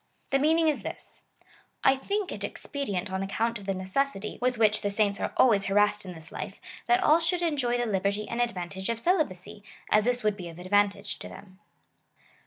The 0.31 0.39
mean 0.39 0.57
ing 0.57 0.67
is 0.67 0.81
this:" 0.81 1.25
I 1.83 1.95
think 1.95 2.31
it 2.31 2.43
expedient 2.43 3.11
on 3.11 3.21
account 3.21 3.59
of 3.59 3.67
the 3.67 3.73
neces 3.73 4.07
sity, 4.15 4.41
with 4.41 4.57
which 4.57 4.81
the 4.81 4.89
saints 4.89 5.19
are 5.19 5.31
always 5.37 5.65
harassed 5.65 6.05
in 6.07 6.13
this 6.15 6.31
life, 6.31 6.59
that 6.87 7.03
all 7.03 7.19
should 7.19 7.43
enjoy 7.43 7.77
the 7.77 7.85
liberty 7.85 8.27
and 8.27 8.41
advantage 8.41 8.89
of 8.89 8.97
celibacy, 8.97 9.63
as 9.91 10.05
this 10.05 10.23
would 10.23 10.35
be 10.37 10.49
of 10.49 10.57
advantage 10.57 11.19
to 11.19 11.29
them." 11.29 11.59